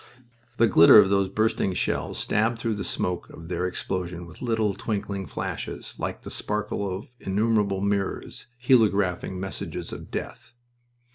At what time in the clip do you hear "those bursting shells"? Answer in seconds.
1.11-2.17